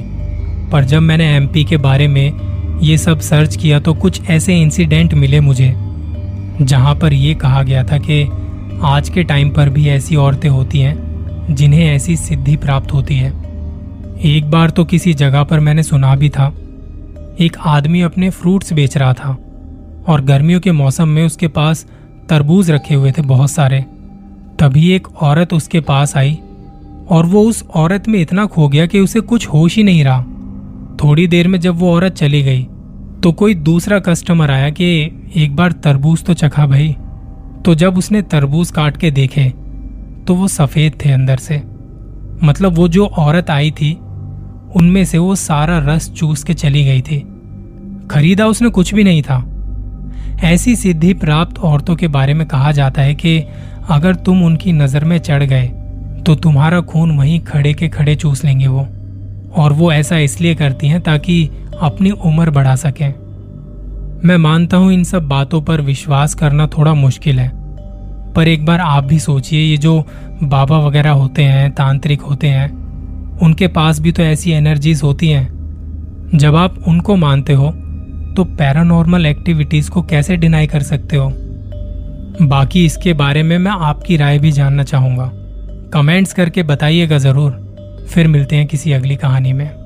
पर 0.72 0.84
जब 0.84 1.00
मैंने 1.00 1.26
एमपी 1.36 1.64
के 1.64 1.76
बारे 1.78 2.08
में 2.08 2.32
ये 2.82 2.96
सब 2.98 3.20
सर्च 3.20 3.56
किया 3.56 3.78
तो 3.80 3.94
कुछ 3.94 4.20
ऐसे 4.30 4.56
इंसिडेंट 4.56 5.14
मिले 5.14 5.40
मुझे, 5.40 5.72
जहाँ 6.62 6.94
पर 6.94 7.12
यह 7.12 7.34
कहा 7.34 7.62
गया 7.62 7.82
था 7.84 7.98
कि 7.98 8.22
आज 8.82 9.08
के 9.08 9.22
टाइम 9.22 9.50
पर 9.50 9.68
भी 9.68 9.88
ऐसी 9.88 10.16
औरतें 10.16 10.48
होती 10.48 10.78
हैं, 10.78 11.54
जिन्हें 11.54 11.84
ऐसी 11.86 12.16
सिद्धि 12.16 12.56
प्राप्त 12.56 12.92
होती 12.92 13.16
है। 13.16 13.30
एक 14.26 14.50
बार 14.50 14.70
तो 14.70 14.84
किसी 14.84 15.14
जगह 15.14 15.42
पर 15.42 15.60
मैंने 15.60 15.82
सुना 15.82 16.14
भी 16.16 16.28
था, 16.28 16.46
एक 17.40 17.56
आदमी 17.66 18.00
अपने 18.00 18.30
फ्रूट्स 18.30 18.72
बेच 18.72 18.96
रहा 18.96 19.12
था, 19.12 19.36
और 20.08 20.20
गर्मियों 20.20 20.60
के 20.60 20.72
मौसम 20.72 21.08
में 21.08 21.24
उसके 21.24 21.48
पास 21.48 21.86
तरबूज 22.28 22.70
रखे 22.70 22.94
हुए 22.94 23.12
थे 23.12 23.22
बहुत 23.22 23.50
सारे। 23.50 23.84
तभी 24.58 24.90
एक 24.90 25.08
औरत 25.22 25.52
उसके 25.52 25.80
पास 25.80 26.16
आई, 26.16 26.38
और 27.08 27.26
वो 27.26 27.42
उस 27.42 27.64
औरत 27.74 28.08
में 28.08 28.20
इतना 28.20 28.46
खो 28.46 28.68
गया 28.68 28.86
कि 28.86 29.00
उसे 29.00 29.20
कुछ 29.20 29.46
होश 29.48 29.76
ही 29.76 29.82
नहीं 29.82 30.04
रहा। 30.04 30.24
थोड़ी 31.02 31.26
देर 31.26 31.48
में 31.48 31.58
जब 31.60 31.76
वो 31.76 31.92
औरत 31.94 32.12
चली 32.12 32.42
गई 32.42 32.62
तो 33.22 33.32
कोई 33.32 33.54
दूसरा 33.54 33.98
कस्टमर 33.98 34.50
आया 34.50 34.68
कि, 34.70 34.86
एक 35.36 35.56
बार 35.56 35.72
तरबूज 35.74 36.24
तो 36.24 36.34
चखा 36.34 36.66
भाई। 36.66 36.88
तो 37.64 37.74
जब 37.74 37.98
उसने 37.98 38.22
तरबूज 38.22 38.70
काट 38.70 38.96
के 38.96 39.10
देखे 39.10 39.48
तो 40.26 40.34
वो 40.34 40.48
सफ़ेद 40.48 40.98
थे 41.04 41.12
अंदर 41.12 41.36
से। 41.36 41.56
मतलब 42.44 42.74
वो 42.74 42.88
जो 42.88 43.06
औरत 43.06 43.50
आई 43.50 43.70
थी, 43.70 43.92
उनमें 44.76 45.04
से 45.04 45.18
वो 45.18 45.34
सारा 45.34 45.78
रस 45.86 46.10
चूस 46.10 46.44
के 46.44 46.54
चली 46.54 46.84
गई 46.84 47.00
थी। 47.00 47.18
खरीदा 48.10 48.46
उसने 48.46 48.68
कुछ 48.68 48.94
भी 48.94 49.04
नहीं 49.04 49.22
था। 49.22 49.44
ऐसी 50.44 50.76
सिद्धि 50.76 51.14
प्राप्त 51.14 51.58
औरतों 51.58 51.96
के 51.96 52.08
बारे 52.08 52.34
में 52.34 52.46
कहा 52.48 52.72
जाता 52.72 53.02
है 53.02 53.14
कि, 53.14 53.38
अगर 53.90 54.14
तुम 54.14 54.42
उनकी 54.44 54.72
नज़र 54.72 55.04
में 55.04 55.18
चढ़ 55.18 55.42
गए 55.44 55.66
तो 56.26 56.34
तुम्हारा 56.34 56.80
खून 56.80 57.16
वहीं 57.18 57.40
खड़े 57.40 57.74
के 57.74 57.88
खड़े 57.88 58.16
चूस 58.16 58.44
लेंगे 58.44 58.66
वो। 58.66 58.86
और 59.52 59.72
वो 59.72 59.90
ऐसा 59.92 60.18
इसलिए 60.18 60.54
करती 60.54 60.88
हैं 60.88 61.00
ताकि 61.00 61.44
अपनी 61.80 62.10
उम्र 62.10 62.50
बढ़ा 62.50 62.74
सकें। 62.76 63.08
मैं 64.24 64.36
मानता 64.38 64.76
हूँ 64.76 64.92
इन 64.92 65.04
सब 65.04 65.28
बातों 65.28 65.60
पर 65.62 65.80
विश्वास 65.80 66.34
करना 66.34 66.66
थोड़ा 66.68 66.94
मुश्किल 66.94 67.38
है, 67.38 67.50
पर 68.34 68.48
एक 68.48 68.64
बार 68.66 68.80
आप 68.80 69.04
भी 69.04 69.18
सोचिए, 69.18 69.60
ये 69.60 69.76
जो 69.76 70.04
बाबा 70.42 70.78
वगैरह 70.78 71.10
होते 71.12 71.42
हैं, 71.42 71.70
तांत्रिक 71.72 72.22
होते 72.22 72.48
हैं, 72.48 72.68
उनके 73.38 73.68
पास 73.68 74.00
भी 74.00 74.12
तो 74.12 74.22
ऐसी 74.22 74.50
एनर्जीज 74.52 75.02
होती 75.02 75.28
हैं। 75.28 76.28
जब 76.34 76.56
आप 76.56 76.74
उनको 76.88 77.16
मानते 77.16 77.52
हो 77.52 77.70
तो 78.30 78.44
पैरानॉर्मल 78.46 79.26
एक्टिविटीज़ 79.26 79.90
को 79.90 80.02
कैसे 80.02 80.36
डिनाई 80.36 80.66
कर 80.66 80.82
सकते 80.82 81.16
हो? 81.16 81.30
बाकी 82.42 82.84
इसके 82.84 83.12
बारे 83.14 83.42
में 83.42 83.56
मैं 83.58 83.72
आपकी 83.72 84.16
राय 84.16 84.38
भी 84.38 84.52
जानना 84.52 84.84
चाहूँगा। 84.84 85.30
कमेंट्स 85.92 86.32
करके 86.32 86.62
बताइएगा 86.62 87.18
ज़रूर। 87.18 87.69
फिर 88.10 88.28
मिलते 88.28 88.56
हैं 88.56 88.66
किसी 88.66 88.92
अगली 88.92 89.16
कहानी 89.16 89.52
में। 89.52 89.79